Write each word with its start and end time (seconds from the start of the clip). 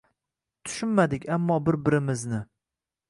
Tushunmadik 0.69 1.29
ammo 1.35 1.59
bir-birimizni… 1.67 2.41